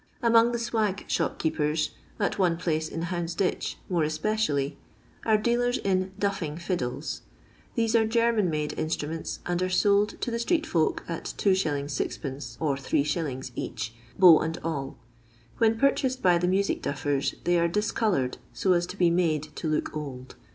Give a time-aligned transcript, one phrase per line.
[0.23, 4.79] Among the swag shopkeepers, at one place in Uoundsditch more especially,
[5.27, 7.21] are dealers in" duffing fiddles."
[7.75, 11.85] These are German made in struments, and are sold to the street folk at 2s.
[11.85, 13.51] 6d, or 3f.
[13.55, 14.97] each, bow and all.
[15.59, 19.67] When purchased by the music duffers, they are discoloured so as to be made to
[19.67, 20.33] look old.